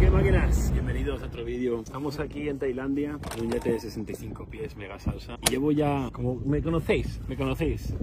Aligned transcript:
Ok 0.00 0.10
máquinas, 0.12 0.72
bienvenidos 0.72 1.22
a 1.22 1.26
otro 1.26 1.44
vídeo. 1.44 1.82
Estamos 1.82 2.18
aquí 2.20 2.48
en 2.48 2.58
Tailandia, 2.58 3.18
un 3.38 3.50
yate 3.50 3.72
de 3.72 3.80
65 3.80 4.46
pies, 4.46 4.74
mega 4.74 4.98
salsa. 4.98 5.38
Y 5.46 5.50
llevo 5.50 5.72
ya, 5.72 6.08
como 6.10 6.36
me 6.36 6.62
conocéis, 6.62 7.20
me 7.28 7.36
conocéis. 7.36 7.94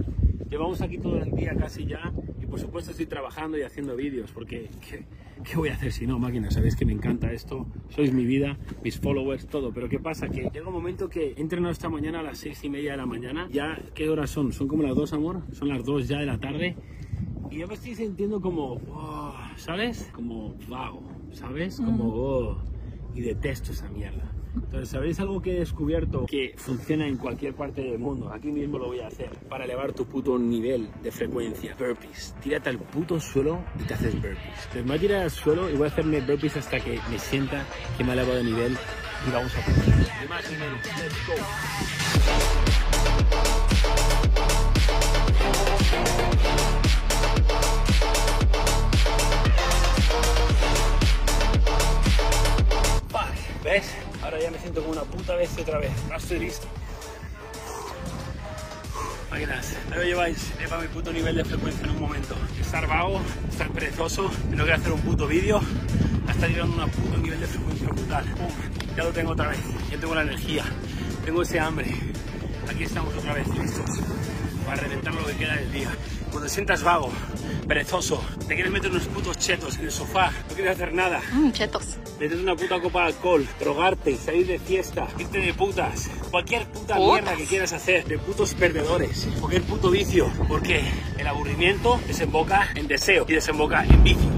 Llevamos 0.48 0.80
aquí 0.80 0.98
todo 0.98 1.20
el 1.20 1.32
día 1.32 1.56
casi 1.56 1.86
ya 1.86 2.12
y 2.40 2.46
por 2.46 2.60
supuesto 2.60 2.92
estoy 2.92 3.06
trabajando 3.06 3.58
y 3.58 3.62
haciendo 3.62 3.96
vídeos 3.96 4.30
porque 4.30 4.70
¿qué, 4.88 5.06
qué 5.42 5.56
voy 5.56 5.70
a 5.70 5.74
hacer 5.74 5.90
si 5.90 6.06
no, 6.06 6.20
máquinas? 6.20 6.54
Sabéis 6.54 6.76
que 6.76 6.86
me 6.86 6.92
encanta 6.92 7.32
esto, 7.32 7.66
sois 7.88 8.12
mi 8.12 8.24
vida, 8.24 8.56
mis 8.84 9.00
followers, 9.00 9.48
todo. 9.48 9.72
Pero 9.72 9.88
¿qué 9.88 9.98
pasa? 9.98 10.28
Que 10.28 10.50
llega 10.52 10.68
un 10.68 10.74
momento 10.74 11.08
que 11.08 11.34
he 11.36 11.40
entrenado 11.40 11.72
esta 11.72 11.88
mañana 11.88 12.20
a 12.20 12.22
las 12.22 12.38
6 12.38 12.62
y 12.62 12.70
media 12.70 12.92
de 12.92 12.98
la 12.98 13.06
mañana. 13.06 13.48
Ya, 13.50 13.76
¿qué 13.96 14.08
horas 14.08 14.30
son? 14.30 14.52
¿Son 14.52 14.68
como 14.68 14.84
las 14.84 14.94
2, 14.94 15.14
amor? 15.14 15.42
Son 15.50 15.66
las 15.66 15.84
2 15.84 16.06
ya 16.06 16.20
de 16.20 16.26
la 16.26 16.38
tarde. 16.38 16.76
Y 17.50 17.58
yo 17.58 17.66
me 17.66 17.74
estoy 17.74 17.96
sintiendo 17.96 18.40
como, 18.40 18.74
oh, 18.88 19.34
¿sabes? 19.56 20.10
Como 20.14 20.54
vago, 20.68 21.02
¿sabes? 21.32 21.76
Como, 21.76 22.04
oh, 22.08 22.58
y 23.14 23.20
detesto 23.20 23.72
esa 23.72 23.88
mierda. 23.88 24.32
Entonces, 24.54 24.88
¿sabéis 24.88 25.20
algo 25.20 25.40
que 25.40 25.56
he 25.56 25.60
descubierto 25.60 26.26
que 26.26 26.54
funciona 26.56 27.06
en 27.06 27.16
cualquier 27.16 27.54
parte 27.54 27.82
del 27.82 27.98
mundo? 27.98 28.32
Aquí 28.32 28.50
mismo 28.50 28.78
lo 28.78 28.86
voy 28.86 29.00
a 29.00 29.06
hacer 29.06 29.30
para 29.48 29.64
elevar 29.64 29.92
tu 29.92 30.06
puto 30.06 30.38
nivel 30.38 30.88
de 31.02 31.12
frecuencia. 31.12 31.76
Burpees. 31.78 32.34
Tírate 32.42 32.70
al 32.70 32.78
puto 32.78 33.20
suelo 33.20 33.60
y 33.78 33.84
te 33.84 33.94
haces 33.94 34.14
burpees. 34.14 34.36
Entonces, 34.38 34.82
me 34.82 34.88
voy 34.88 34.96
a 34.96 35.00
tirar 35.00 35.22
al 35.22 35.30
suelo 35.30 35.70
y 35.70 35.74
voy 35.74 35.84
a 35.84 35.88
hacerme 35.88 36.20
burpees 36.20 36.56
hasta 36.56 36.80
que 36.80 36.98
me 37.10 37.18
sienta 37.18 37.64
que 37.96 38.04
me 38.04 38.10
ha 38.10 38.14
elevado 38.14 38.36
de 38.36 38.44
nivel 38.44 38.76
y 39.26 39.30
vamos 39.30 39.52
a. 39.54 39.58
Let's 40.98 41.26
go. 41.26 42.87
Ahora 54.22 54.40
ya 54.40 54.50
me 54.50 54.58
siento 54.58 54.80
como 54.80 54.92
una 54.92 55.02
puta 55.02 55.36
bestia 55.36 55.62
otra 55.62 55.78
vez. 55.78 55.90
No 56.08 56.16
estoy 56.16 56.38
listo. 56.38 56.66
Máquinas, 59.30 59.74
ahí 59.90 59.98
lo 59.98 60.04
lleváis. 60.04 60.52
Para 60.70 60.80
mi 60.80 60.88
puto 60.88 61.12
nivel 61.12 61.36
de 61.36 61.44
frecuencia 61.44 61.84
en 61.84 61.90
un 61.90 62.00
momento. 62.00 62.34
Estar 62.58 62.86
vago, 62.86 63.20
estar 63.50 63.68
perezoso, 63.70 64.30
no 64.50 64.64
quiero 64.64 64.74
hacer 64.74 64.92
un 64.92 65.00
puto 65.02 65.26
vídeo, 65.26 65.60
a 66.26 66.32
estar 66.32 66.48
llegando 66.48 66.82
un 66.82 66.90
puto 66.90 67.18
nivel 67.18 67.40
de 67.40 67.46
frecuencia 67.46 67.88
brutal. 67.88 68.24
Ya 68.96 69.04
lo 69.04 69.10
tengo 69.10 69.32
otra 69.32 69.48
vez. 69.48 69.60
Ya 69.90 69.98
tengo 69.98 70.14
la 70.14 70.22
energía, 70.22 70.64
tengo 71.26 71.42
ese 71.42 71.60
hambre. 71.60 71.94
Aquí 72.70 72.84
estamos 72.84 73.14
otra 73.16 73.34
vez 73.34 73.48
listos 73.48 74.00
para 74.64 74.80
reventar 74.80 75.12
lo 75.12 75.26
que 75.26 75.34
queda 75.34 75.56
del 75.56 75.72
día. 75.72 75.90
Cuando 76.30 76.42
te 76.42 76.48
sientas 76.50 76.82
vago, 76.82 77.10
perezoso, 77.66 78.22
te 78.46 78.54
quieres 78.54 78.70
meter 78.72 78.90
unos 78.90 79.06
putos 79.06 79.36
chetos 79.38 79.76
en 79.78 79.84
el 79.86 79.90
sofá, 79.90 80.30
no 80.48 80.54
quieres 80.54 80.74
hacer 80.74 80.92
nada, 80.92 81.20
Mm, 81.32 81.50
chetos. 81.52 81.96
meter 82.20 82.38
una 82.38 82.54
puta 82.56 82.80
copa 82.80 83.00
de 83.02 83.06
alcohol, 83.08 83.46
drogarte, 83.60 84.16
salir 84.16 84.46
de 84.46 84.58
fiesta, 84.58 85.06
irte 85.18 85.38
de 85.40 85.54
putas, 85.54 86.10
cualquier 86.30 86.66
puta 86.66 86.96
Putas. 86.96 87.12
mierda 87.22 87.36
que 87.36 87.44
quieras 87.44 87.72
hacer, 87.72 88.04
de 88.06 88.18
putos 88.18 88.54
perdedores, 88.54 89.28
cualquier 89.40 89.62
puto 89.62 89.90
vicio, 89.90 90.30
porque 90.48 90.82
el 91.18 91.26
aburrimiento 91.26 92.00
desemboca 92.06 92.68
en 92.74 92.86
deseo 92.88 93.24
y 93.28 93.32
desemboca 93.34 93.84
en 93.84 94.02
vicio. 94.04 94.30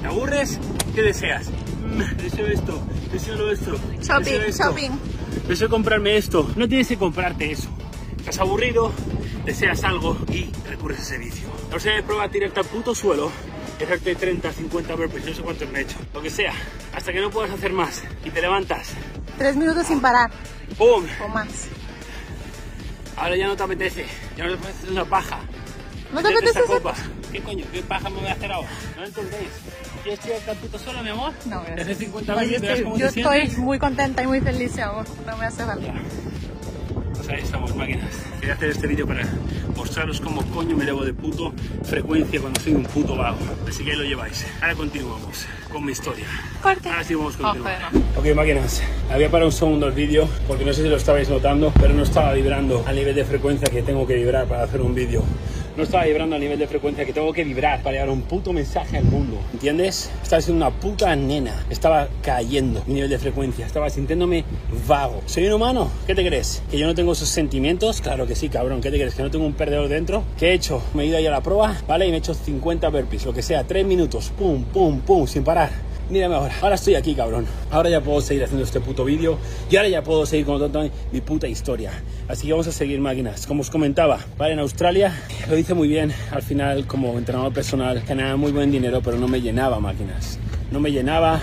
¿Te 0.00 0.06
aburres? 0.06 0.58
¿Qué 0.94 1.02
deseas? 1.02 1.50
Mm, 1.50 2.16
Deseo 2.22 2.46
esto, 2.46 2.82
deseo 3.12 3.34
lo 3.36 3.50
esto, 3.52 3.72
deseo 3.96 4.18
Shopping, 4.20 4.40
esto, 4.46 4.64
shopping. 4.64 4.90
deseo 5.48 5.68
comprarme 5.70 6.16
esto. 6.16 6.50
No 6.56 6.68
tienes 6.68 6.86
que 6.88 6.96
comprarte 6.98 7.50
eso. 7.50 7.68
Estás 8.18 8.38
aburrido, 8.40 8.92
deseas 9.48 9.82
algo 9.82 10.14
y 10.30 10.52
recurres 10.68 10.98
a 10.98 11.02
ese 11.02 11.18
vicio. 11.18 11.48
O 11.74 11.80
sea, 11.80 12.02
prueba 12.02 12.28
tirarte 12.28 12.60
al 12.60 12.66
puto 12.66 12.94
suelo 12.94 13.32
hacerte 13.82 14.14
30, 14.14 14.52
50 14.52 14.94
burpees, 14.94 15.24
no 15.24 15.34
sé 15.34 15.42
cuántos 15.42 15.70
me 15.70 15.78
he 15.78 15.82
hecho. 15.82 15.96
Lo 16.12 16.20
que 16.20 16.28
sea, 16.28 16.52
hasta 16.94 17.12
que 17.12 17.20
no 17.20 17.30
puedas 17.30 17.50
hacer 17.50 17.72
más 17.72 18.02
y 18.24 18.30
te 18.30 18.42
levantas. 18.42 18.90
Tres 19.38 19.56
minutos 19.56 19.86
sin 19.86 20.00
parar 20.00 20.30
¡Pum! 20.76 21.06
o 21.24 21.28
más. 21.28 21.68
Ahora 23.16 23.36
ya 23.36 23.46
no 23.46 23.56
te 23.56 23.62
apetece, 23.62 24.04
ya 24.36 24.44
no 24.44 24.50
te 24.50 24.56
apetece 24.56 24.78
hacer 24.78 24.90
una 24.90 25.04
paja. 25.06 25.38
¿No 26.12 26.20
te 26.20 26.28
apetece 26.28 26.58
hacer? 26.58 26.64
copa. 26.66 26.94
¿Qué 27.32 27.40
coño? 27.40 27.64
¿Qué 27.72 27.82
paja 27.82 28.10
me 28.10 28.20
voy 28.20 28.28
a 28.28 28.32
hacer 28.32 28.52
ahora? 28.52 28.68
¿No 28.96 29.04
entendéis? 29.04 29.48
¿Quieres 30.02 30.20
tirarte 30.20 30.50
al 30.50 30.56
puto 30.58 30.78
suelo, 30.78 31.02
mi 31.02 31.08
amor? 31.08 31.32
No, 31.46 31.62
gracias. 31.62 31.98
50 31.98 32.34
No, 32.34 32.42
yo 32.42 32.56
estoy, 32.56 32.98
yo 32.98 33.06
estoy 33.06 33.48
muy 33.56 33.78
contenta 33.78 34.22
y 34.22 34.26
muy 34.26 34.40
feliz, 34.40 34.74
mi 34.74 34.82
amor. 34.82 35.06
No 35.26 35.36
me 35.36 35.46
hace 35.46 35.64
falta. 35.64 35.94
Ahí 37.28 37.42
estamos, 37.42 37.76
máquinas. 37.76 38.08
Quería 38.40 38.54
hacer 38.54 38.70
este 38.70 38.86
vídeo 38.86 39.06
para 39.06 39.22
mostraros 39.76 40.18
cómo 40.20 40.42
coño 40.46 40.76
me 40.76 40.84
elevo 40.84 41.04
de 41.04 41.12
puto 41.12 41.52
frecuencia 41.84 42.40
cuando 42.40 42.58
soy 42.60 42.72
un 42.72 42.84
puto 42.84 43.16
vago. 43.16 43.36
Así 43.68 43.84
que 43.84 43.90
ahí 43.90 43.96
lo 43.98 44.04
lleváis. 44.04 44.46
Ahora 44.62 44.74
continuamos 44.74 45.46
con 45.70 45.84
mi 45.84 45.92
historia. 45.92 46.24
Corte. 46.62 46.88
Ahora 46.88 47.04
sí 47.04 47.14
vamos 47.14 47.36
joder, 47.36 47.62
Ok, 48.16 48.34
máquinas. 48.34 48.82
Había 49.10 49.30
parado 49.30 49.48
un 49.48 49.52
segundo 49.52 49.86
el 49.86 49.92
vídeo 49.92 50.26
porque 50.46 50.64
no 50.64 50.72
sé 50.72 50.82
si 50.82 50.88
lo 50.88 50.96
estabais 50.96 51.28
notando, 51.28 51.70
pero 51.78 51.92
no 51.92 52.02
estaba 52.02 52.32
vibrando 52.32 52.82
al 52.86 52.96
nivel 52.96 53.14
de 53.14 53.24
frecuencia 53.24 53.68
que 53.68 53.82
tengo 53.82 54.06
que 54.06 54.14
vibrar 54.14 54.46
para 54.46 54.62
hacer 54.62 54.80
un 54.80 54.94
vídeo. 54.94 55.22
No 55.78 55.84
estaba 55.84 56.06
vibrando 56.06 56.34
al 56.34 56.40
nivel 56.40 56.58
de 56.58 56.66
frecuencia 56.66 57.04
que 57.04 57.12
tengo 57.12 57.32
que 57.32 57.44
vibrar 57.44 57.84
para 57.84 57.92
llevar 57.92 58.10
un 58.10 58.22
puto 58.22 58.52
mensaje 58.52 58.96
al 58.96 59.04
mundo. 59.04 59.38
¿Entiendes? 59.52 60.10
Estaba 60.20 60.42
siendo 60.42 60.66
una 60.66 60.74
puta 60.74 61.14
nena. 61.14 61.54
Estaba 61.70 62.08
cayendo 62.20 62.82
mi 62.88 62.94
nivel 62.94 63.08
de 63.08 63.16
frecuencia. 63.16 63.64
Estaba 63.64 63.88
sintiéndome 63.88 64.44
vago. 64.88 65.22
¿Soy 65.26 65.46
un 65.46 65.52
humano? 65.52 65.88
¿Qué 66.04 66.16
te 66.16 66.26
crees? 66.26 66.64
¿Que 66.68 66.78
yo 66.78 66.88
no 66.88 66.96
tengo 66.96 67.12
esos 67.12 67.28
sentimientos? 67.28 68.00
Claro 68.00 68.26
que 68.26 68.34
sí, 68.34 68.48
cabrón. 68.48 68.80
¿Qué 68.80 68.90
te 68.90 68.96
crees? 68.96 69.14
¿Que 69.14 69.22
no 69.22 69.30
tengo 69.30 69.46
un 69.46 69.52
perdedor 69.52 69.86
dentro? 69.86 70.24
¿Qué 70.36 70.48
he 70.48 70.54
hecho? 70.54 70.82
Me 70.94 71.04
he 71.04 71.06
ido 71.06 71.16
ahí 71.16 71.26
a 71.26 71.30
la 71.30 71.42
prueba, 71.42 71.76
¿vale? 71.86 72.08
Y 72.08 72.10
me 72.10 72.16
he 72.16 72.18
hecho 72.18 72.34
50 72.34 72.88
burpees, 72.88 73.24
lo 73.24 73.32
que 73.32 73.42
sea, 73.42 73.62
3 73.62 73.86
minutos. 73.86 74.32
Pum, 74.36 74.64
pum, 74.64 74.98
pum, 75.02 75.28
sin 75.28 75.44
parar. 75.44 75.70
Mírame 76.10 76.36
ahora, 76.36 76.54
ahora 76.62 76.74
estoy 76.76 76.94
aquí, 76.94 77.14
cabrón. 77.14 77.44
Ahora 77.70 77.90
ya 77.90 78.00
puedo 78.00 78.22
seguir 78.22 78.42
haciendo 78.42 78.64
este 78.64 78.80
puto 78.80 79.04
vídeo 79.04 79.36
y 79.70 79.76
ahora 79.76 79.90
ya 79.90 80.02
puedo 80.02 80.24
seguir 80.24 80.46
contando 80.46 80.88
mi 81.12 81.20
puta 81.20 81.46
historia. 81.46 81.92
Así 82.28 82.46
que 82.46 82.52
vamos 82.52 82.66
a 82.66 82.72
seguir 82.72 82.98
máquinas. 82.98 83.46
Como 83.46 83.60
os 83.60 83.68
comentaba, 83.68 84.18
vale, 84.38 84.54
en 84.54 84.60
Australia 84.60 85.14
lo 85.50 85.58
hice 85.58 85.74
muy 85.74 85.86
bien. 85.86 86.10
Al 86.30 86.40
final, 86.40 86.86
como 86.86 87.18
entrenador 87.18 87.52
personal, 87.52 88.02
ganaba 88.08 88.36
muy 88.36 88.52
buen 88.52 88.70
dinero, 88.70 89.02
pero 89.04 89.18
no 89.18 89.28
me 89.28 89.42
llenaba 89.42 89.80
máquinas. 89.80 90.38
No 90.70 90.80
me 90.80 90.90
llenaba. 90.90 91.42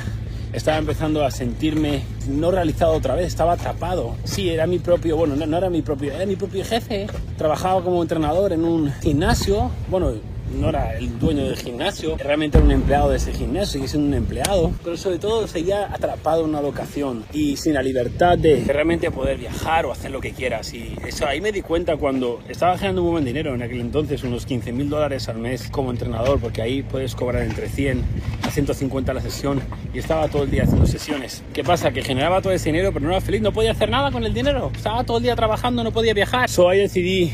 Estaba 0.52 0.78
empezando 0.78 1.24
a 1.24 1.31
sentirme 1.31 2.02
no 2.28 2.50
realizado 2.50 2.94
otra 2.94 3.14
vez, 3.14 3.28
estaba 3.28 3.54
atrapado. 3.54 4.16
Sí, 4.24 4.50
era 4.50 4.66
mi 4.66 4.80
propio, 4.80 5.18
bueno, 5.18 5.36
no, 5.36 5.46
no 5.46 5.58
era 5.58 5.70
mi 5.70 5.81
propio, 5.81 6.14
era 6.14 6.25
mi 6.25 6.38
propio 6.38 6.64
jefe. 6.64 7.08
Trabajaba 7.38 7.84
como 7.84 8.02
entrenador 8.02 8.54
en 8.54 8.64
un 8.64 8.92
gimnasio. 9.02 9.70
Bueno, 9.90 10.14
no 10.53 10.69
era 10.69 10.97
el 10.97 11.19
dueño 11.19 11.45
del 11.45 11.57
gimnasio, 11.57 12.17
realmente 12.17 12.57
era 12.57 12.66
un 12.66 12.72
empleado 12.72 13.09
de 13.09 13.17
ese 13.17 13.33
gimnasio, 13.33 13.73
sigue 13.73 13.88
siendo 13.88 14.07
un 14.07 14.13
empleado, 14.13 14.72
pero 14.83 14.97
sobre 14.97 15.19
todo 15.19 15.47
seguía 15.47 15.94
atrapado 15.94 16.44
en 16.44 16.50
una 16.50 16.61
locación 16.61 17.23
y 17.33 17.57
sin 17.57 17.73
la 17.73 17.81
libertad 17.81 18.38
de 18.38 18.63
realmente 18.66 19.11
poder 19.11 19.38
viajar 19.38 19.85
o 19.85 19.91
hacer 19.91 20.11
lo 20.11 20.22
que 20.22 20.31
quieras. 20.31 20.73
Y 20.73 20.95
eso 21.07 21.25
ahí 21.25 21.41
me 21.41 21.51
di 21.51 21.61
cuenta 21.61 21.97
cuando 21.97 22.41
estaba 22.47 22.78
ganando 22.78 23.01
muy 23.01 23.11
buen 23.11 23.25
dinero 23.25 23.53
en 23.56 23.61
aquel 23.61 23.81
entonces, 23.81 24.23
unos 24.23 24.45
15 24.45 24.72
mil 24.72 24.89
dólares 24.89 25.28
al 25.29 25.38
mes 25.38 25.69
como 25.69 25.91
entrenador, 25.91 26.39
porque 26.39 26.62
ahí 26.62 26.83
puedes 26.83 27.16
cobrar 27.16 27.44
entre 27.44 27.69
100 27.69 28.03
a 28.44 28.51
150 28.51 29.13
la 29.13 29.22
sesión 29.22 29.62
y 29.94 30.00
estaba 30.00 30.27
todo 30.27 30.44
el 30.44 30.51
día 30.51 30.63
haciendo 30.63 30.85
sesiones. 30.85 31.44
¿Qué 31.53 31.63
pasa? 31.63 31.91
Que 31.91 32.01
generaba 32.01 32.41
todo 32.41 32.53
ese 32.53 32.72
dinero, 32.72 32.91
pero 32.94 33.06
no 33.06 33.12
era 33.12 33.22
feliz, 33.22 33.41
no 33.41 33.51
podía 33.51 33.72
hacer 33.72 33.89
nada 33.89 34.12
con 34.12 34.23
el 34.23 34.33
dinero, 34.33 34.72
estaba 34.75 35.03
todo 35.03 35.17
el 35.17 35.23
día 35.23 35.35
trabajando, 35.35 35.83
no 35.83 35.91
podía 35.91 36.13
viajar. 36.13 36.50
So 36.50 36.69
ahí 36.69 36.79
decidí 36.79 37.33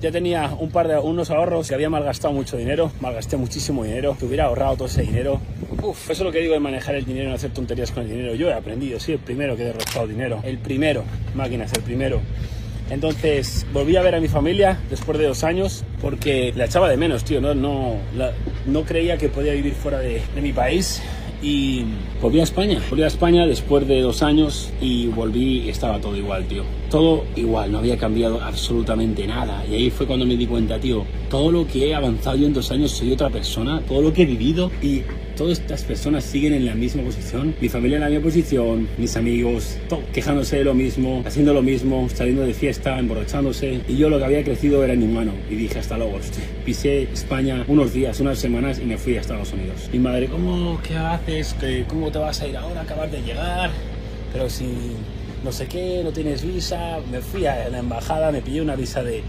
ya 0.00 0.10
tenía 0.10 0.54
un 0.58 0.70
par 0.70 0.88
de 0.88 0.98
unos 0.98 1.30
ahorros 1.30 1.70
y 1.70 1.74
había 1.74 1.90
malgastado 1.90 2.32
mucho 2.32 2.56
dinero, 2.56 2.90
malgasté 3.00 3.36
muchísimo 3.36 3.84
dinero, 3.84 4.16
que 4.18 4.24
hubiera 4.26 4.44
ahorrado 4.44 4.76
todo 4.76 4.88
ese 4.88 5.02
dinero. 5.02 5.40
Uf, 5.82 6.04
eso 6.10 6.12
es 6.12 6.20
lo 6.20 6.32
que 6.32 6.40
digo 6.40 6.54
de 6.54 6.60
manejar 6.60 6.94
el 6.94 7.04
dinero 7.04 7.28
no 7.30 7.34
hacer 7.36 7.50
tonterías 7.52 7.90
con 7.90 8.04
el 8.04 8.10
dinero. 8.10 8.34
Yo 8.34 8.48
he 8.48 8.52
aprendido, 8.54 8.98
soy 9.00 9.14
el 9.14 9.20
primero 9.20 9.56
que 9.56 9.62
he 9.62 9.66
derrochado 9.66 10.06
dinero. 10.06 10.40
El 10.42 10.58
primero, 10.58 11.04
máquinas, 11.34 11.72
el 11.74 11.82
primero. 11.82 12.20
Entonces 12.90 13.66
volví 13.72 13.96
a 13.96 14.02
ver 14.02 14.14
a 14.16 14.20
mi 14.20 14.26
familia 14.28 14.78
después 14.90 15.16
de 15.18 15.26
dos 15.26 15.44
años 15.44 15.84
porque 16.00 16.52
la 16.56 16.64
echaba 16.64 16.88
de 16.88 16.96
menos, 16.96 17.24
tío. 17.24 17.40
No, 17.40 17.54
no, 17.54 17.96
la- 18.16 18.32
no 18.66 18.82
creía 18.82 19.16
que 19.16 19.28
podía 19.28 19.52
vivir 19.52 19.74
fuera 19.74 19.98
de, 20.00 20.20
de 20.34 20.40
mi 20.42 20.52
país 20.52 21.00
y 21.42 21.84
volví 22.20 22.40
a 22.40 22.44
España. 22.44 22.80
Volví 22.90 23.02
a 23.02 23.06
España 23.06 23.46
después 23.46 23.86
de 23.86 24.00
dos 24.00 24.22
años 24.22 24.70
y 24.80 25.06
volví 25.06 25.60
y 25.60 25.68
estaba 25.68 26.00
todo 26.00 26.16
igual, 26.16 26.46
tío. 26.46 26.64
Todo 26.90 27.24
igual, 27.36 27.72
no 27.72 27.78
había 27.78 27.96
cambiado 27.96 28.42
absolutamente 28.42 29.26
nada. 29.26 29.64
Y 29.66 29.74
ahí 29.74 29.90
fue 29.90 30.06
cuando 30.06 30.26
me 30.26 30.36
di 30.36 30.46
cuenta, 30.46 30.78
tío, 30.78 31.04
todo 31.28 31.50
lo 31.50 31.66
que 31.66 31.88
he 31.88 31.94
avanzado 31.94 32.36
yo 32.36 32.46
en 32.46 32.52
dos 32.52 32.70
años 32.70 32.90
soy 32.90 33.12
otra 33.12 33.30
persona, 33.30 33.80
todo 33.86 34.02
lo 34.02 34.12
que 34.12 34.22
he 34.22 34.26
vivido 34.26 34.70
y 34.82 35.02
todas 35.40 35.58
estas 35.58 35.84
personas 35.84 36.22
siguen 36.24 36.52
en 36.52 36.66
la 36.66 36.74
misma 36.74 37.02
posición. 37.02 37.54
Mi 37.62 37.70
familia 37.70 37.96
en 37.96 38.02
la 38.02 38.10
misma 38.10 38.24
posición, 38.24 38.86
mis 38.98 39.16
amigos, 39.16 39.78
quejándose 40.12 40.56
de 40.58 40.64
lo 40.64 40.74
mismo, 40.74 41.22
haciendo 41.26 41.54
lo 41.54 41.62
mismo, 41.62 42.06
saliendo 42.14 42.42
de 42.42 42.52
fiesta, 42.52 42.98
emborrachándose. 42.98 43.80
Y 43.88 43.96
yo 43.96 44.10
lo 44.10 44.18
que 44.18 44.24
había 44.26 44.44
crecido 44.44 44.84
era 44.84 44.92
inhumano. 44.92 45.32
Y 45.50 45.54
dije, 45.54 45.78
hasta 45.78 45.96
luego. 45.96 46.18
Pisé 46.66 47.04
España 47.04 47.64
unos 47.68 47.94
días, 47.94 48.20
unas 48.20 48.38
semanas 48.38 48.80
y 48.80 48.84
me 48.84 48.98
fui 48.98 49.16
a 49.16 49.20
Estados 49.22 49.50
Unidos. 49.54 49.88
Mi 49.90 49.98
madre, 49.98 50.26
¿cómo? 50.26 50.78
¿Qué 50.86 50.94
haces? 50.94 51.54
¿Qué- 51.58 51.86
¿Cómo 51.88 52.10
te 52.12 52.18
vas 52.18 52.38
a 52.42 52.46
ir 52.46 52.58
ahora? 52.58 52.82
Acabas 52.82 53.10
de 53.10 53.22
llegar. 53.22 53.70
Pero 54.34 54.50
si 54.50 54.66
no 55.42 55.52
sé 55.52 55.66
qué, 55.68 56.02
no 56.04 56.10
tienes 56.12 56.44
visa. 56.44 56.98
Me 57.10 57.22
fui 57.22 57.46
a 57.46 57.66
la 57.70 57.78
embajada, 57.78 58.30
me 58.30 58.42
pillé 58.42 58.60
una 58.60 58.76
visa 58.76 59.02
de, 59.02 59.22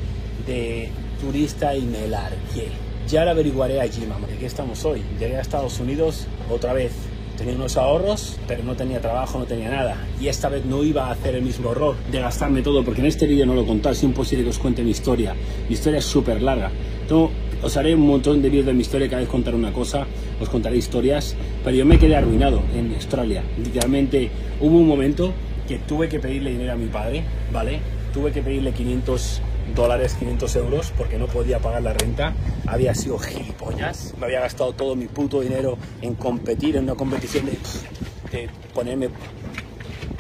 de 0.46 0.90
turista 1.22 1.74
y 1.74 1.84
me 1.84 2.06
largué. 2.10 2.68
Ya 3.08 3.26
lo 3.26 3.32
averiguaré 3.32 3.82
allí, 3.82 4.06
mamá. 4.06 4.28
¿De 4.28 4.38
qué 4.38 4.46
estamos 4.46 4.86
hoy? 4.86 5.02
Llegué 5.20 5.38
a 5.38 5.42
Estados 5.42 5.80
Unidos 5.80 6.28
otra 6.50 6.74
vez. 6.74 6.94
tenía 7.38 7.56
unos 7.56 7.76
ahorros, 7.76 8.38
pero 8.48 8.64
no 8.64 8.76
tenía 8.76 9.02
trabajo, 9.02 9.40
no 9.40 9.46
tenía 9.46 9.70
nada. 9.70 9.98
Y 10.22 10.28
esta 10.28 10.48
vez 10.48 10.64
no 10.66 10.84
iba 10.84 11.08
a 11.08 11.12
hacer 11.12 11.36
el 11.36 11.42
mismo 11.42 11.72
error 11.72 11.96
de 12.12 12.20
gastarme 12.20 12.62
todo, 12.62 12.84
porque 12.86 13.02
en 13.02 13.08
este 13.08 13.26
vídeo 13.26 13.48
no 13.48 13.56
lo 13.56 13.66
conté, 13.66 13.90
es 13.90 14.04
imposible 14.04 14.44
que 14.44 14.52
os 14.52 14.60
cuente 14.60 14.84
mi 14.84 14.92
historia. 14.92 15.34
Mi 15.68 15.74
historia 15.74 16.00
es 16.00 16.06
súper 16.06 16.42
larga. 16.42 16.72
Entonces, 17.02 17.36
os 17.64 17.78
haré 17.78 17.96
un 17.96 18.02
montón 18.02 18.42
de 18.42 18.50
vídeos 18.50 18.68
de 18.68 18.74
mi 18.74 18.82
historia, 18.82 19.08
cada 19.08 19.22
vez 19.22 19.30
contaré 19.30 19.58
una 19.58 19.74
cosa, 19.74 20.06
os 20.40 20.50
contaré 20.50 20.78
historias, 20.78 21.36
pero 21.64 21.76
yo 21.76 21.86
me 21.86 22.00
quedé 22.00 22.16
arruinado 22.16 22.62
en 22.76 22.94
Australia. 22.94 23.44
Literalmente 23.58 24.30
hubo 24.60 24.78
un 24.78 24.88
momento 24.88 25.34
que 25.68 25.80
tuve 25.80 26.10
que 26.10 26.20
pedirle 26.20 26.52
dinero 26.52 26.74
a 26.74 26.76
mi 26.76 26.88
padre, 26.88 27.24
¿vale? 27.52 27.80
Tuve 28.14 28.32
que 28.32 28.42
pedirle 28.42 28.72
500 28.72 29.42
dólares, 29.76 30.16
500 30.20 30.56
euros, 30.58 30.94
porque 30.98 31.18
no 31.18 31.28
podía 31.28 31.60
pagar 31.60 31.82
la 31.82 31.94
renta. 31.94 32.34
Había 32.68 32.94
sido 32.96 33.18
gilipollas. 33.20 34.14
Me 34.20 34.26
había 34.26 34.42
gastado 34.42 34.74
todo 34.74 34.96
mi 34.96 35.08
puto 35.08 35.42
dinero 35.42 35.78
en 36.02 36.16
competir, 36.16 36.76
en 36.76 36.84
una 36.86 36.96
competición 36.96 37.46
de, 37.46 37.58
de 38.32 38.50
ponerme, 38.74 39.10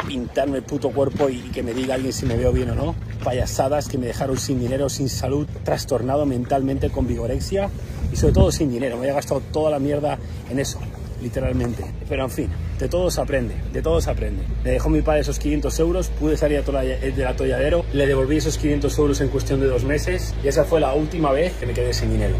pintarme 0.07 0.57
el 0.57 0.63
puto 0.63 0.89
cuerpo 0.91 1.29
y, 1.29 1.37
y 1.37 1.49
que 1.51 1.63
me 1.63 1.73
diga 1.73 1.95
alguien 1.95 2.13
si 2.13 2.25
me 2.25 2.35
veo 2.35 2.51
bien 2.51 2.69
o 2.71 2.75
no. 2.75 2.95
Payasadas 3.23 3.87
que 3.87 3.97
me 3.97 4.07
dejaron 4.07 4.37
sin 4.37 4.59
dinero, 4.59 4.89
sin 4.89 5.09
salud, 5.09 5.47
trastornado 5.63 6.25
mentalmente 6.25 6.89
con 6.89 7.07
vigorexia 7.07 7.69
y 8.11 8.15
sobre 8.15 8.33
todo 8.33 8.51
sin 8.51 8.71
dinero. 8.71 8.95
Me 8.95 9.03
había 9.03 9.13
gastado 9.13 9.41
toda 9.51 9.69
la 9.71 9.79
mierda 9.79 10.17
en 10.49 10.59
eso, 10.59 10.79
literalmente. 11.21 11.83
Pero 12.07 12.23
en 12.23 12.29
fin, 12.29 12.49
de 12.79 12.87
todo 12.87 13.09
se 13.11 13.21
aprende, 13.21 13.55
de 13.71 13.81
todo 13.81 14.01
se 14.01 14.09
aprende. 14.09 14.43
Le 14.63 14.71
dejó 14.71 14.89
mi 14.89 15.01
padre 15.01 15.21
esos 15.21 15.39
500 15.39 15.79
euros, 15.79 16.07
pude 16.19 16.37
salir 16.37 16.63
del 16.63 17.27
atolladero, 17.27 17.85
le 17.93 18.07
devolví 18.07 18.37
esos 18.37 18.57
500 18.57 18.97
euros 18.99 19.21
en 19.21 19.29
cuestión 19.29 19.59
de 19.59 19.67
dos 19.67 19.83
meses 19.83 20.33
y 20.43 20.47
esa 20.47 20.63
fue 20.63 20.79
la 20.79 20.93
última 20.93 21.31
vez 21.31 21.53
que 21.53 21.65
me 21.65 21.73
quedé 21.73 21.93
sin 21.93 22.11
dinero. 22.11 22.35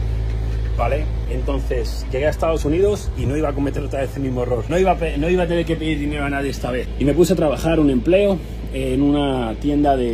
¿Vale? 0.77 1.03
Entonces 1.29 2.05
llegué 2.11 2.25
a 2.25 2.29
Estados 2.29 2.65
Unidos 2.65 3.11
y 3.17 3.25
no 3.25 3.37
iba 3.37 3.49
a 3.49 3.53
cometer 3.53 3.83
otra 3.83 4.01
vez 4.01 4.15
el 4.15 4.23
mismo 4.23 4.43
error. 4.43 4.63
No 4.67 4.79
iba, 4.79 4.97
no 5.17 5.29
iba 5.29 5.43
a 5.43 5.47
tener 5.47 5.65
que 5.65 5.75
pedir 5.75 5.99
dinero 5.99 6.25
a 6.25 6.29
nadie 6.29 6.49
esta 6.49 6.71
vez. 6.71 6.87
Y 6.97 7.05
me 7.05 7.13
puse 7.13 7.33
a 7.33 7.35
trabajar 7.35 7.79
un 7.79 7.89
empleo 7.89 8.39
en 8.73 9.01
una 9.01 9.53
tienda 9.59 9.95
de 9.95 10.11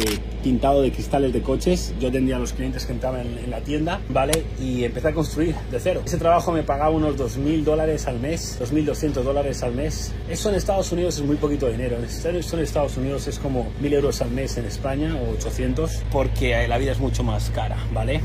tintado 0.48 0.82
de 0.82 0.94
cristales 0.94 1.34
de 1.34 1.42
coches. 1.42 1.94
Yo 2.00 2.08
atendía 2.08 2.38
a 2.38 2.40
los 2.40 2.54
clientes 2.54 2.86
que 2.86 2.94
entraban 2.94 3.28
en, 3.28 3.38
en, 3.38 3.52
la 3.52 3.60
tienda, 3.60 4.00
¿vale? 4.08 4.46
Y 4.62 4.86
empecé 4.86 5.10
a 5.10 5.14
construir 5.14 5.56
de 5.70 5.78
cero. 5.78 6.02
Ese 6.06 6.18
trabajo 6.18 6.54
me 6.54 6.64
pagaba 6.64 6.90
unos 6.92 7.18
2.000 7.18 7.64
dólares 7.64 8.08
al 8.08 8.20
mes, 8.20 8.58
2.200 8.62 9.24
dólares 9.24 9.62
al 9.64 9.74
mes. 9.74 10.14
Eso 10.30 10.48
en 10.48 10.56
Estados 10.56 10.90
Unidos 10.94 11.18
es 11.18 11.26
muy 11.26 11.36
poquito 11.36 11.68
dinero. 11.68 11.98
Eso 12.02 12.30
en 12.58 12.64
Estados 12.64 12.96
Unidos 12.96 13.28
es 13.28 13.40
como 13.40 13.66
1.000 13.82 13.94
euros 13.96 14.22
al 14.22 14.32
mes 14.32 14.58
en 14.58 14.66
España 14.66 15.18
o 15.18 15.34
800, 15.34 16.04
porque 16.14 16.66
la 16.66 16.78
vida 16.78 16.94
es 16.94 17.00
mucho 17.00 17.24
más 17.24 17.50
cara, 17.50 17.78
¿vale? 17.94 18.22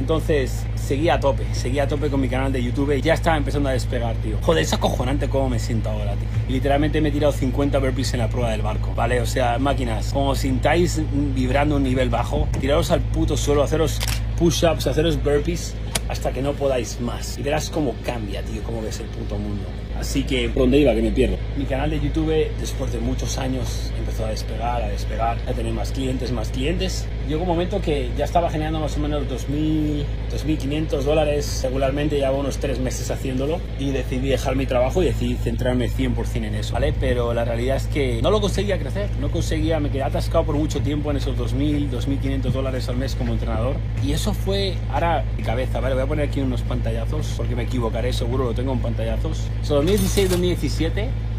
Entonces, 0.00 0.64
seguía 0.76 1.14
a 1.14 1.20
tope, 1.20 1.44
seguía 1.52 1.82
a 1.82 1.86
tope 1.86 2.08
con 2.08 2.22
mi 2.22 2.28
canal 2.30 2.50
de 2.50 2.62
YouTube 2.62 2.96
y 2.96 3.02
ya 3.02 3.12
estaba 3.12 3.36
empezando 3.36 3.68
a 3.68 3.72
despegar, 3.72 4.16
tío. 4.16 4.38
Joder, 4.40 4.62
es 4.62 4.72
acojonante 4.72 5.28
cómo 5.28 5.50
me 5.50 5.58
siento 5.58 5.90
ahora, 5.90 6.14
tío. 6.14 6.26
Literalmente 6.48 7.02
me 7.02 7.10
he 7.10 7.12
tirado 7.12 7.34
50 7.34 7.78
burpees 7.78 8.14
en 8.14 8.20
la 8.20 8.28
prueba 8.30 8.50
del 8.50 8.62
barco, 8.62 8.94
¿vale? 8.96 9.20
O 9.20 9.26
sea, 9.26 9.58
máquinas, 9.58 10.14
como 10.14 10.34
sintáis 10.34 11.02
vibrando 11.34 11.76
un 11.76 11.82
nivel 11.82 12.08
bajo, 12.08 12.48
tiraros 12.58 12.90
al 12.90 13.02
puto 13.02 13.36
suelo, 13.36 13.62
haceros 13.62 14.00
push-ups, 14.38 14.86
haceros 14.86 15.22
burpees 15.22 15.74
hasta 16.08 16.32
que 16.32 16.40
no 16.40 16.54
podáis 16.54 16.98
más. 17.00 17.36
Y 17.36 17.42
verás 17.42 17.68
cómo 17.68 17.94
cambia, 18.02 18.42
tío, 18.42 18.62
cómo 18.62 18.80
ves 18.80 19.00
el 19.00 19.06
puto 19.06 19.36
mundo. 19.36 19.66
Así 19.98 20.24
que, 20.24 20.48
¿por 20.48 20.62
dónde 20.62 20.78
iba? 20.78 20.94
Que 20.94 21.02
me 21.02 21.12
pierdo. 21.12 21.36
Mi 21.58 21.66
canal 21.66 21.90
de 21.90 22.00
YouTube, 22.00 22.48
después 22.58 22.90
de 22.90 23.00
muchos 23.00 23.36
años, 23.36 23.92
empezó 23.98 24.24
a 24.24 24.30
despegar, 24.30 24.82
a 24.82 24.88
despegar, 24.88 25.36
a 25.46 25.52
tener 25.52 25.74
más 25.74 25.92
clientes, 25.92 26.32
más 26.32 26.48
clientes. 26.48 27.06
Llegó 27.30 27.42
un 27.42 27.48
momento 27.48 27.80
que 27.80 28.10
ya 28.18 28.24
estaba 28.24 28.50
generando 28.50 28.80
más 28.80 28.96
o 28.96 28.98
menos 28.98 29.22
2.000, 29.22 30.04
2.500 30.32 31.02
dólares 31.02 31.60
regularmente, 31.62 32.16
llevaba 32.16 32.36
unos 32.36 32.58
tres 32.58 32.80
meses 32.80 33.08
haciéndolo 33.08 33.60
y 33.78 33.92
decidí 33.92 34.30
dejar 34.30 34.56
mi 34.56 34.66
trabajo 34.66 35.00
y 35.00 35.06
decidí 35.06 35.36
centrarme 35.36 35.88
100% 35.88 36.44
en 36.44 36.56
eso, 36.56 36.72
¿vale? 36.72 36.92
Pero 36.98 37.32
la 37.32 37.44
realidad 37.44 37.76
es 37.76 37.86
que 37.86 38.20
no 38.20 38.32
lo 38.32 38.40
conseguía 38.40 38.80
crecer, 38.80 39.10
no 39.20 39.30
conseguía, 39.30 39.78
me 39.78 39.90
quedé 39.90 40.02
atascado 40.02 40.42
por 40.42 40.56
mucho 40.56 40.80
tiempo 40.80 41.12
en 41.12 41.18
esos 41.18 41.36
2.000, 41.38 41.90
2.500 41.90 42.50
dólares 42.50 42.88
al 42.88 42.96
mes 42.96 43.14
como 43.14 43.32
entrenador 43.32 43.76
y 44.04 44.10
eso 44.10 44.34
fue, 44.34 44.74
ahora 44.90 45.24
mi 45.36 45.44
cabeza, 45.44 45.78
¿vale? 45.78 45.94
Voy 45.94 46.02
a 46.02 46.06
poner 46.08 46.28
aquí 46.28 46.40
unos 46.40 46.62
pantallazos 46.62 47.34
porque 47.36 47.54
me 47.54 47.62
equivocaré, 47.62 48.12
seguro 48.12 48.42
lo 48.42 48.54
tengo 48.54 48.72
en 48.72 48.80
pantallazos. 48.80 49.44
So, 49.62 49.84
2016-2017 49.84 51.29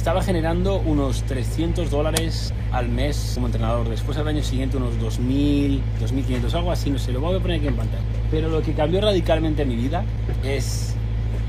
estaba 0.00 0.22
generando 0.22 0.78
unos 0.78 1.24
300 1.24 1.90
dólares 1.90 2.54
al 2.72 2.88
mes 2.88 3.32
como 3.34 3.48
entrenador. 3.48 3.86
Después 3.86 4.16
al 4.16 4.26
año 4.28 4.42
siguiente 4.42 4.78
unos 4.78 4.94
2.000, 4.94 5.78
2.500, 6.00 6.54
algo 6.54 6.72
así, 6.72 6.88
no 6.88 6.98
sé, 6.98 7.12
lo 7.12 7.20
voy 7.20 7.36
a 7.36 7.38
poner 7.38 7.58
aquí 7.58 7.66
en 7.66 7.76
pantalla. 7.76 8.02
Pero 8.30 8.48
lo 8.48 8.62
que 8.62 8.72
cambió 8.72 9.02
radicalmente 9.02 9.66
mi 9.66 9.76
vida 9.76 10.02
es 10.42 10.94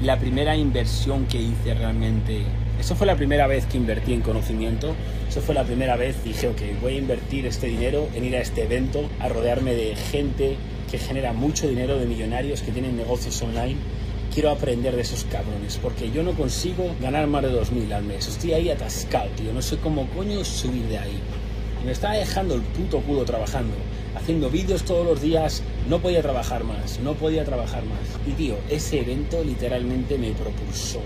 la 0.04 0.20
primera 0.20 0.58
inversión 0.58 1.28
que 1.28 1.42
hice 1.42 1.76
realmente. 1.76 2.42
Eso 2.78 2.94
fue 2.94 3.08
la 3.08 3.16
primera 3.16 3.48
vez 3.48 3.68
que 3.68 3.78
invertí 3.78 4.14
en 4.14 4.20
conocimiento. 4.20 4.96
Eso 5.30 5.40
fue 5.40 5.56
la 5.56 5.64
primera 5.64 5.96
vez 5.96 6.22
dije, 6.22 6.50
ok, 6.50 6.62
voy 6.82 6.96
a 6.96 6.98
invertir 6.98 7.46
este 7.46 7.68
dinero 7.68 8.10
en 8.16 8.26
ir 8.26 8.36
a 8.36 8.42
este 8.42 8.64
evento, 8.64 9.06
a 9.22 9.30
rodearme 9.30 9.76
de 9.76 9.96
gente 9.96 10.58
que 10.92 10.98
genera 10.98 11.32
mucho 11.32 11.70
dinero, 11.70 11.98
de 11.98 12.06
millonarios 12.06 12.62
que 12.64 12.74
tienen 12.74 12.98
negocios 12.98 13.42
online 13.42 13.78
quiero 14.34 14.50
aprender 14.50 14.96
de 14.96 15.02
esos 15.02 15.26
cabrones, 15.26 15.78
porque 15.82 16.10
yo 16.12 16.24
no 16.24 16.32
consigo 16.34 16.96
ganar 17.02 17.28
más 17.28 17.44
de 17.44 17.52
2.000 17.52 17.92
al 17.92 18.04
mes. 18.04 18.28
Estoy 18.28 18.54
ahí 18.54 18.70
atascado, 18.70 19.30
tío. 19.36 19.54
No 19.54 19.62
sé 19.62 19.78
cómo 19.78 20.08
coño 20.10 20.44
subir 20.46 20.86
de 20.88 20.98
ahí. 20.98 21.20
Me 21.86 21.92
estaba 21.92 22.14
dejando 22.14 22.56
el 22.56 22.62
puto 22.62 23.02
culo 23.02 23.26
trabajando, 23.26 23.74
haciendo 24.16 24.50
vídeos 24.50 24.84
todos 24.84 25.06
los 25.06 25.22
días. 25.22 25.64
No 25.90 26.00
podía 26.00 26.22
trabajar 26.22 26.64
más, 26.64 27.00
no 27.00 27.14
podía 27.14 27.44
trabajar 27.44 27.84
más. 27.86 28.00
Y 28.28 28.32
tío, 28.32 28.56
ese 28.70 29.02
evento 29.02 29.44
literalmente 29.44 30.18
me 30.18 30.32
propulsó. 30.32 31.02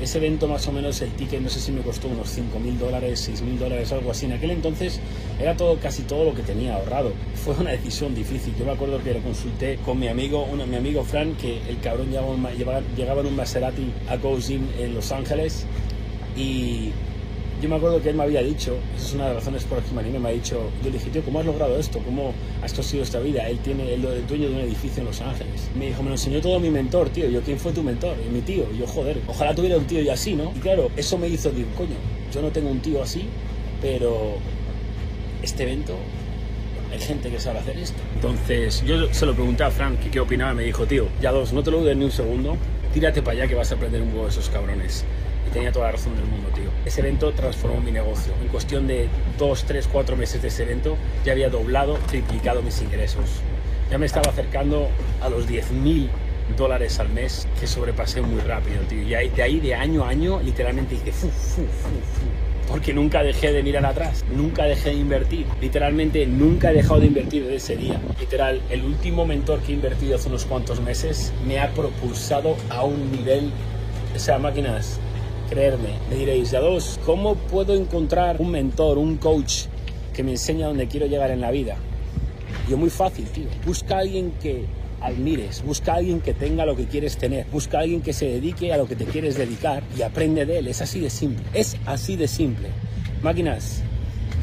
Ese 0.00 0.18
evento 0.18 0.46
más 0.46 0.66
o 0.68 0.72
menos 0.72 1.00
el 1.02 1.10
ticket 1.10 1.40
no 1.40 1.48
sé 1.48 1.60
si 1.60 1.72
me 1.72 1.80
costó 1.80 2.08
unos 2.08 2.36
5.000 2.38 2.78
dólares, 2.78 3.28
6.000 3.28 3.58
dólares, 3.58 3.92
algo 3.92 4.10
así. 4.10 4.26
En 4.26 4.32
aquel 4.32 4.52
entonces 4.52 5.00
era 5.40 5.56
todo, 5.56 5.78
casi 5.78 6.02
todo 6.02 6.24
lo 6.24 6.34
que 6.34 6.42
tenía 6.42 6.76
ahorrado. 6.76 7.12
Fue 7.34 7.54
una 7.54 7.70
decisión 7.70 8.14
difícil. 8.14 8.54
Yo 8.58 8.64
me 8.64 8.72
acuerdo 8.72 9.02
que 9.02 9.14
lo 9.14 9.20
consulté 9.20 9.76
con 9.84 9.98
mi 9.98 10.08
amigo, 10.08 10.46
uno, 10.50 10.66
mi 10.66 10.76
amigo 10.76 11.04
Fran, 11.04 11.34
que 11.34 11.60
el 11.68 11.80
cabrón 11.80 12.10
llegaba, 12.10 12.28
un, 12.28 12.46
en 12.46 13.26
un 13.26 13.36
Maserati 13.36 13.92
a 14.08 14.16
Go 14.16 14.38
Gym 14.38 14.68
en 14.78 14.94
Los 14.94 15.10
Ángeles 15.10 15.66
y 16.36 16.92
yo 17.60 17.68
me 17.68 17.76
acuerdo 17.76 18.00
que 18.00 18.10
él 18.10 18.16
me 18.16 18.22
había 18.22 18.42
dicho, 18.42 18.76
esa 18.96 19.06
es 19.06 19.14
una 19.14 19.28
de 19.28 19.34
las 19.34 19.44
razones 19.44 19.64
por 19.64 19.78
las 19.78 19.86
que 19.86 19.94
me 19.94 20.00
animé, 20.00 20.18
me 20.18 20.28
ha 20.28 20.32
dicho, 20.32 20.70
yo 20.82 20.90
le 20.90 20.98
dije, 20.98 21.10
tío, 21.10 21.22
¿cómo 21.22 21.40
has 21.40 21.46
logrado 21.46 21.78
esto? 21.78 21.98
¿Cómo 22.00 22.32
has 22.62 22.72
conseguido 22.72 23.04
esta 23.04 23.18
vida? 23.20 23.48
Él 23.48 23.58
tiene, 23.58 23.94
él 23.94 24.04
es 24.04 24.28
dueño 24.28 24.48
de 24.48 24.54
un 24.54 24.60
edificio 24.60 25.00
en 25.00 25.06
Los 25.06 25.20
Ángeles. 25.20 25.68
Me 25.76 25.86
dijo, 25.86 26.02
me 26.02 26.10
lo 26.10 26.14
enseñó 26.14 26.40
todo 26.40 26.60
mi 26.60 26.70
mentor, 26.70 27.10
tío. 27.10 27.28
Yo, 27.28 27.40
¿quién 27.42 27.58
fue 27.58 27.72
tu 27.72 27.82
mentor? 27.82 28.16
Y 28.24 28.32
mi 28.32 28.40
tío. 28.42 28.66
Y 28.72 28.78
yo, 28.78 28.86
joder, 28.86 29.20
ojalá 29.26 29.54
tuviera 29.54 29.76
un 29.76 29.86
tío 29.86 30.00
y 30.00 30.08
así, 30.08 30.34
¿no? 30.34 30.52
Y 30.54 30.60
claro, 30.60 30.90
eso 30.96 31.18
me 31.18 31.28
hizo 31.28 31.50
decir, 31.50 31.66
coño, 31.76 31.96
yo 32.32 32.42
no 32.42 32.50
tengo 32.50 32.70
un 32.70 32.80
tío 32.80 33.02
así, 33.02 33.24
pero 33.80 34.36
este 35.42 35.64
evento 35.64 35.96
hay 36.92 37.00
gente 37.00 37.30
que 37.30 37.40
sabe 37.40 37.58
hacer 37.58 37.78
esto. 37.78 37.98
Entonces, 38.14 38.82
yo 38.86 39.12
se 39.12 39.26
lo 39.26 39.34
pregunté 39.34 39.64
a 39.64 39.70
Frank 39.70 39.98
qué 40.10 40.20
opinaba. 40.20 40.54
Me 40.54 40.62
dijo, 40.62 40.86
tío, 40.86 41.08
ya 41.20 41.32
dos, 41.32 41.52
no 41.52 41.62
te 41.62 41.70
lo 41.70 41.80
dudes 41.80 41.96
ni 41.96 42.04
un 42.04 42.12
segundo, 42.12 42.56
tírate 42.94 43.22
para 43.22 43.38
allá 43.38 43.48
que 43.48 43.54
vas 43.54 43.70
a 43.72 43.74
aprender 43.74 44.02
un 44.02 44.08
huevo 44.08 44.24
de 44.24 44.30
esos 44.30 44.48
cabrones. 44.48 45.04
Y 45.48 45.50
tenía 45.50 45.72
toda 45.72 45.86
la 45.86 45.92
razón 45.92 46.14
del 46.14 46.26
mundo, 46.26 46.48
tío. 46.54 46.70
Ese 46.84 47.00
evento 47.00 47.32
transformó 47.32 47.80
mi 47.80 47.90
negocio. 47.90 48.34
En 48.42 48.48
cuestión 48.48 48.86
de 48.86 49.08
dos, 49.38 49.64
tres, 49.64 49.88
cuatro 49.90 50.16
meses 50.16 50.42
de 50.42 50.48
ese 50.48 50.64
evento, 50.64 50.96
ya 51.24 51.32
había 51.32 51.48
doblado, 51.48 51.94
triplicado 52.08 52.62
mis 52.62 52.80
ingresos. 52.82 53.40
Ya 53.90 53.98
me 53.98 54.06
estaba 54.06 54.30
acercando 54.30 54.88
a 55.22 55.28
los 55.28 55.48
10.000 55.48 56.08
dólares 56.56 56.98
al 57.00 57.08
mes, 57.08 57.48
que 57.58 57.66
sobrepasé 57.66 58.20
muy 58.20 58.40
rápido, 58.40 58.82
tío. 58.82 59.02
Y 59.02 59.08
de 59.28 59.42
ahí, 59.42 59.60
de 59.60 59.74
año 59.74 60.04
a 60.04 60.10
año, 60.10 60.40
literalmente 60.40 60.94
hice 60.94 61.12
fu, 61.12 61.28
fu, 61.28 61.62
fu, 61.62 61.62
fu 61.62 62.48
porque 62.68 62.92
nunca 62.92 63.22
dejé 63.22 63.52
de 63.52 63.62
mirar 63.62 63.86
atrás, 63.86 64.24
nunca 64.30 64.64
dejé 64.64 64.90
de 64.90 64.96
invertir. 64.96 65.46
Literalmente 65.60 66.26
nunca 66.26 66.70
he 66.70 66.74
dejado 66.74 67.00
de 67.00 67.06
invertir 67.06 67.44
desde 67.44 67.56
ese 67.56 67.76
día. 67.76 68.00
Literal, 68.20 68.60
el 68.70 68.84
último 68.84 69.24
mentor 69.24 69.60
que 69.60 69.72
he 69.72 69.74
invertido 69.74 70.16
hace 70.16 70.28
unos 70.28 70.44
cuantos 70.44 70.80
meses 70.80 71.32
me 71.46 71.58
ha 71.58 71.70
propulsado 71.72 72.56
a 72.68 72.84
un 72.84 73.10
nivel, 73.10 73.50
o 74.14 74.18
sea, 74.18 74.38
máquinas, 74.38 75.00
creerme. 75.48 75.90
Me 76.10 76.16
diréis, 76.16 76.50
ya 76.50 76.60
dos, 76.60 76.98
¿cómo 77.04 77.34
puedo 77.34 77.74
encontrar 77.74 78.36
un 78.40 78.50
mentor, 78.50 78.98
un 78.98 79.16
coach 79.16 79.64
que 80.14 80.22
me 80.22 80.32
enseñe 80.32 80.64
a 80.64 80.68
dónde 80.68 80.88
quiero 80.88 81.06
llegar 81.06 81.30
en 81.30 81.40
la 81.40 81.50
vida? 81.50 81.76
Yo 82.68 82.76
muy 82.76 82.90
fácil, 82.90 83.26
tío. 83.26 83.46
Busca 83.64 83.96
a 83.96 84.00
alguien 84.00 84.32
que 84.42 84.64
admires, 85.00 85.62
busca 85.64 85.92
a 85.92 85.96
alguien 85.96 86.20
que 86.20 86.34
tenga 86.34 86.66
lo 86.66 86.76
que 86.76 86.86
quieres 86.86 87.16
tener, 87.16 87.46
busca 87.52 87.78
a 87.78 87.80
alguien 87.82 88.02
que 88.02 88.12
se 88.12 88.26
dedique 88.26 88.72
a 88.72 88.76
lo 88.76 88.86
que 88.86 88.96
te 88.96 89.04
quieres 89.04 89.36
dedicar 89.36 89.82
y 89.96 90.02
aprende 90.02 90.44
de 90.44 90.58
él. 90.58 90.68
Es 90.68 90.82
así 90.82 91.00
de 91.00 91.10
simple, 91.10 91.44
es 91.54 91.76
así 91.86 92.16
de 92.16 92.28
simple. 92.28 92.68
Máquinas, 93.22 93.82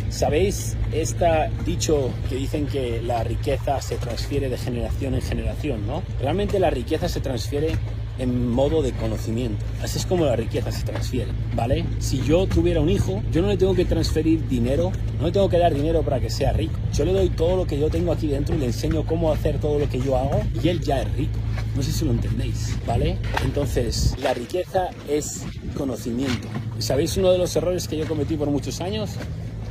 ¿sabéis 0.09 0.75
este 0.91 1.25
dicho 1.65 2.09
que 2.29 2.35
dicen 2.35 2.67
que 2.67 3.01
la 3.01 3.23
riqueza 3.23 3.81
se 3.81 3.97
transfiere 3.97 4.49
de 4.49 4.57
generación 4.57 5.13
en 5.13 5.21
generación, 5.21 5.85
no? 5.85 6.03
Realmente 6.19 6.59
la 6.59 6.69
riqueza 6.69 7.09
se 7.09 7.19
transfiere 7.19 7.75
en 8.19 8.49
modo 8.49 8.81
de 8.81 8.91
conocimiento. 8.93 9.63
Así 9.81 9.97
es 9.97 10.05
como 10.05 10.25
la 10.25 10.35
riqueza 10.35 10.71
se 10.71 10.83
transfiere, 10.83 11.31
¿vale? 11.55 11.85
Si 11.99 12.21
yo 12.21 12.47
tuviera 12.47 12.81
un 12.81 12.89
hijo, 12.89 13.21
yo 13.31 13.41
no 13.41 13.47
le 13.47 13.57
tengo 13.57 13.75
que 13.75 13.85
transferir 13.85 14.47
dinero, 14.47 14.91
no 15.19 15.27
le 15.27 15.31
tengo 15.31 15.49
que 15.49 15.57
dar 15.57 15.73
dinero 15.73 16.01
para 16.03 16.19
que 16.19 16.29
sea 16.29 16.53
rico. 16.53 16.79
Yo 16.93 17.05
le 17.05 17.13
doy 17.13 17.29
todo 17.29 17.57
lo 17.57 17.65
que 17.65 17.79
yo 17.79 17.89
tengo 17.89 18.11
aquí 18.11 18.27
dentro 18.27 18.55
y 18.55 18.59
le 18.59 18.65
enseño 18.67 19.05
cómo 19.05 19.31
hacer 19.31 19.59
todo 19.59 19.79
lo 19.79 19.89
que 19.89 19.99
yo 19.99 20.17
hago 20.17 20.41
y 20.63 20.69
él 20.69 20.81
ya 20.81 21.01
es 21.01 21.13
rico. 21.15 21.39
No 21.75 21.83
sé 21.83 21.91
si 21.91 22.05
lo 22.05 22.11
entendéis, 22.11 22.77
¿vale? 22.87 23.17
Entonces, 23.43 24.15
la 24.21 24.33
riqueza 24.33 24.89
es 25.09 25.43
conocimiento. 25.75 26.47
¿Sabéis 26.79 27.17
uno 27.17 27.31
de 27.31 27.37
los 27.37 27.55
errores 27.55 27.87
que 27.87 27.97
yo 27.97 28.07
cometí 28.07 28.37
por 28.37 28.49
muchos 28.49 28.81
años? 28.81 29.11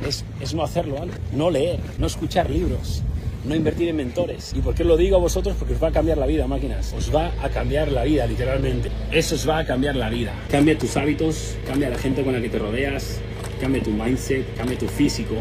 Es, 0.05 0.23
es 0.39 0.53
no 0.53 0.63
hacerlo, 0.63 0.95
¿vale? 0.95 1.13
No 1.33 1.49
leer, 1.49 1.79
no 1.97 2.07
escuchar 2.07 2.49
libros, 2.49 3.01
no 3.45 3.55
invertir 3.55 3.89
en 3.89 3.97
mentores. 3.97 4.53
¿Y 4.55 4.59
por 4.61 4.75
qué 4.75 4.83
lo 4.83 4.97
digo 4.97 5.17
a 5.17 5.19
vosotros? 5.19 5.55
Porque 5.57 5.73
os 5.75 5.83
va 5.83 5.89
a 5.89 5.91
cambiar 5.91 6.17
la 6.17 6.25
vida, 6.25 6.47
máquinas. 6.47 6.93
Os 6.93 7.13
va 7.13 7.31
a 7.41 7.49
cambiar 7.49 7.91
la 7.91 8.03
vida, 8.03 8.25
literalmente. 8.25 8.91
Eso 9.11 9.35
os 9.35 9.47
va 9.47 9.59
a 9.59 9.65
cambiar 9.65 9.95
la 9.95 10.09
vida. 10.09 10.33
Cambia 10.49 10.77
tus 10.77 10.97
hábitos, 10.97 11.55
cambia 11.67 11.89
la 11.89 11.97
gente 11.97 12.23
con 12.23 12.33
la 12.33 12.41
que 12.41 12.49
te 12.49 12.59
rodeas, 12.59 13.19
cambia 13.59 13.81
tu 13.83 13.91
mindset, 13.91 14.55
cambia 14.55 14.77
tu 14.77 14.87
físico, 14.87 15.35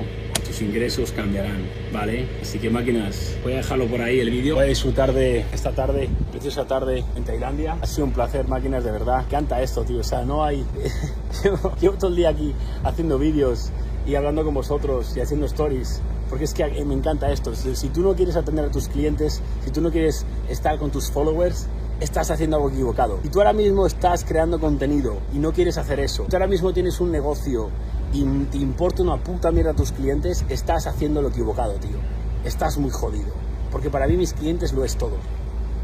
tus 0.46 0.60
ingresos 0.62 1.12
cambiarán, 1.12 1.62
¿vale? 1.92 2.28
Así 2.40 2.58
que 2.58 2.70
máquinas, 2.70 3.36
voy 3.42 3.54
a 3.54 3.56
dejarlo 3.56 3.86
por 3.86 4.00
ahí 4.02 4.20
el 4.20 4.30
vídeo. 4.30 4.54
Voy 4.56 4.64
a 4.64 4.68
disfrutar 4.68 5.12
de 5.12 5.44
esta 5.52 5.72
tarde, 5.72 6.08
preciosa 6.30 6.66
tarde 6.66 7.04
en 7.16 7.24
Tailandia. 7.24 7.78
Ha 7.80 7.86
sido 7.86 8.06
un 8.06 8.12
placer, 8.12 8.46
máquinas, 8.46 8.84
de 8.84 8.92
verdad. 8.92 9.24
Canta 9.30 9.62
esto, 9.62 9.84
tío. 9.84 10.00
O 10.00 10.04
sea, 10.04 10.24
no 10.24 10.44
hay... 10.44 10.64
llevo, 11.80 11.96
todo 11.98 12.10
el 12.10 12.16
día 12.16 12.28
aquí 12.28 12.54
haciendo 12.84 13.18
vídeos 13.18 13.70
y 14.06 14.14
hablando 14.14 14.44
con 14.44 14.54
vosotros 14.54 15.16
y 15.16 15.20
haciendo 15.20 15.46
stories. 15.46 16.02
Porque 16.34 16.46
es 16.46 16.54
que 16.54 16.84
me 16.84 16.94
encanta 16.94 17.30
esto. 17.30 17.54
Si, 17.54 17.88
tú 17.90 18.00
no 18.00 18.16
quieres 18.16 18.34
atender 18.34 18.64
a 18.64 18.68
tus 18.68 18.88
clientes, 18.88 19.40
si 19.64 19.70
tú 19.70 19.80
no 19.80 19.92
quieres 19.92 20.26
estar 20.48 20.80
con 20.80 20.90
tus 20.90 21.08
followers, 21.08 21.68
estás 22.00 22.28
haciendo 22.32 22.56
algo 22.56 22.70
equivocado. 22.70 23.20
Y 23.22 23.28
tú 23.28 23.38
ahora 23.38 23.52
mismo 23.52 23.86
estás 23.86 24.24
creando 24.24 24.58
contenido 24.58 25.18
y 25.32 25.38
no 25.38 25.52
quieres 25.52 25.78
hacer 25.78 26.00
eso. 26.00 26.24
Tú 26.28 26.34
ahora 26.34 26.48
mismo 26.48 26.72
tienes 26.72 26.98
un 26.98 27.12
negocio 27.12 27.70
y 28.12 28.24
te 28.46 28.58
importa 28.58 29.04
una 29.04 29.22
puta 29.22 29.52
mierda 29.52 29.70
a 29.70 29.74
tus 29.74 29.92
clientes, 29.92 30.44
estás 30.48 30.88
haciendo 30.88 31.22
lo 31.22 31.28
equivocado, 31.28 31.74
tío. 31.74 31.98
Estás 32.44 32.78
muy 32.78 32.90
jodido. 32.90 33.32
Porque 33.70 33.88
para 33.88 34.08
mí 34.08 34.16
mis 34.16 34.32
clientes 34.32 34.72
lo 34.72 34.84
es 34.84 34.96
todo. 34.96 35.14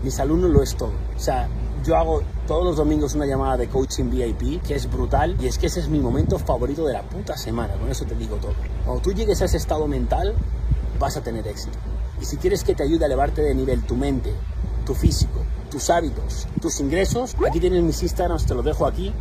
Mis 0.03 0.19
alumnos 0.19 0.51
lo 0.51 0.65
es 0.65 0.75
todo. 0.75 0.95
O 1.17 1.21
sea, 1.21 1.47
yo 1.85 1.97
hago 1.97 2.23
todos 2.47 2.65
los 2.65 2.77
domingos 2.77 3.15
una 3.15 3.27
llamada 3.27 3.57
de 3.57 3.69
coaching 3.69 4.11
VIP 4.11 4.63
que 4.63 4.75
es 4.75 4.91
brutal 4.91 5.37
y 5.41 5.47
es 5.47 5.59
que 5.59 5.67
ese 5.67 5.81
es 5.81 5.89
mi 5.89 5.99
momento 5.99 6.39
favorito 6.39 6.85
de 6.87 6.93
la 6.93 7.03
puta 7.03 7.37
semana, 7.37 7.75
con 7.75 7.91
eso 7.91 8.05
te 8.05 8.15
digo 8.15 8.37
todo. 8.37 8.55
Cuando 8.85 9.03
tú 9.03 9.13
llegues 9.13 9.41
a 9.43 9.47
ese 9.47 9.57
estado 9.57 9.87
mental, 9.87 10.35
vas 10.99 11.17
a 11.17 11.23
tener 11.23 11.47
éxito. 11.47 11.79
Y 12.21 12.25
si 12.25 12.37
quieres 12.37 12.65
que 12.65 12.75
te 12.75 12.83
ayude 12.83 13.05
a 13.05 13.07
elevarte 13.07 13.43
de 13.43 13.55
nivel 13.55 13.83
tu 13.83 13.97
mente, 13.97 14.35
tu 14.85 14.95
físico, 14.95 15.41
tus 15.71 15.89
hábitos, 15.91 16.47
tus 16.61 16.81
ingresos, 16.81 17.35
aquí 17.49 17.61
tienes 17.61 17.83
mis 17.83 18.03
Instagrams, 18.03 18.47
te 18.47 18.55
los 18.55 18.65
dejo 18.65 18.87
aquí. 18.87 19.13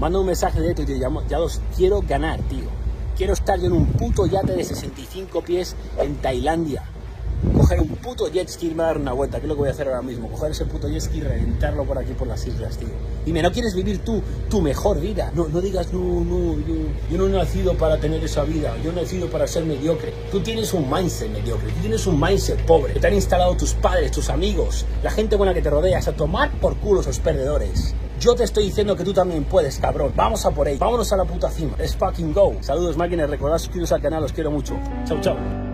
Manda 0.00 0.18
un 0.18 0.26
mensaje 0.26 0.60
directo 0.60 0.82
y 0.82 0.86
te 0.86 0.96
llamo, 0.96 1.22
ya 1.28 1.38
los 1.38 1.60
quiero 1.76 2.02
ganar, 2.02 2.40
tío. 2.42 2.68
Quiero 3.16 3.32
estar 3.32 3.58
yo 3.58 3.66
en 3.66 3.72
un 3.72 3.86
puto 3.86 4.26
yate 4.26 4.52
de 4.52 4.64
65 4.64 5.42
pies 5.42 5.74
en 5.98 6.16
Tailandia 6.16 6.82
coger 7.54 7.80
un 7.80 7.88
puto 7.88 8.28
jet 8.28 8.48
ski 8.48 8.66
y 8.66 8.70
irme 8.70 8.82
a 8.82 8.86
dar 8.86 8.98
una 8.98 9.12
vuelta, 9.12 9.38
que 9.38 9.46
es 9.46 9.48
lo 9.48 9.54
que 9.54 9.60
voy 9.60 9.68
a 9.68 9.72
hacer 9.72 9.88
ahora 9.88 10.02
mismo, 10.02 10.28
coger 10.28 10.50
ese 10.50 10.64
puto 10.64 10.88
jet 10.88 11.00
ski 11.00 11.18
y 11.18 11.20
reventarlo 11.22 11.84
por 11.84 11.98
aquí 11.98 12.12
por 12.12 12.26
las 12.26 12.46
islas, 12.46 12.76
tío. 12.76 12.88
Dime, 13.24 13.42
¿no 13.42 13.52
quieres 13.52 13.74
vivir 13.74 13.98
tú 14.04 14.22
tu 14.48 14.60
mejor 14.60 15.00
vida? 15.00 15.32
No, 15.34 15.48
no 15.48 15.60
digas, 15.60 15.92
no, 15.92 16.00
no, 16.24 16.54
yo, 16.60 16.74
yo 17.10 17.18
no 17.18 17.26
he 17.26 17.30
nacido 17.30 17.74
para 17.74 17.98
tener 17.98 18.22
esa 18.24 18.44
vida, 18.44 18.74
yo 18.82 18.90
he 18.90 18.94
nacido 18.94 19.28
para 19.28 19.46
ser 19.46 19.64
mediocre. 19.64 20.12
Tú 20.30 20.40
tienes 20.40 20.72
un 20.72 20.90
mindset 20.90 21.30
mediocre, 21.30 21.70
tú 21.72 21.80
tienes 21.80 22.06
un 22.06 22.20
mindset 22.20 22.64
pobre, 22.66 22.94
te 22.94 23.06
han 23.06 23.14
instalado 23.14 23.56
tus 23.56 23.74
padres, 23.74 24.10
tus 24.10 24.30
amigos, 24.30 24.86
la 25.02 25.10
gente 25.10 25.36
con 25.36 25.46
la 25.46 25.54
que 25.54 25.62
te 25.62 25.70
rodeas, 25.70 26.08
a 26.08 26.12
tomar 26.12 26.50
por 26.60 26.76
culo 26.76 27.00
esos 27.00 27.18
perdedores. 27.18 27.94
Yo 28.18 28.34
te 28.34 28.44
estoy 28.44 28.64
diciendo 28.64 28.96
que 28.96 29.04
tú 29.04 29.12
también 29.12 29.44
puedes, 29.44 29.78
cabrón. 29.78 30.12
Vamos 30.16 30.46
a 30.46 30.50
por 30.50 30.66
ahí. 30.66 30.78
Vámonos 30.78 31.12
a 31.12 31.16
la 31.16 31.24
puta 31.24 31.50
cima. 31.50 31.76
Let's 31.78 31.94
fucking 31.96 32.32
go. 32.32 32.56
Saludos, 32.60 32.96
máquinas. 32.96 33.28
Recordad 33.28 33.58
suscribiros 33.58 33.92
al 33.92 34.00
canal. 34.00 34.24
Os 34.24 34.32
quiero 34.32 34.50
mucho. 34.50 34.74
Chau, 35.06 35.20
chau. 35.20 35.65